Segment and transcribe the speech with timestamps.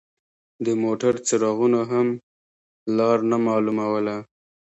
[0.65, 2.07] د موټر څراغونو هم
[2.97, 4.15] لار نه مالوموله.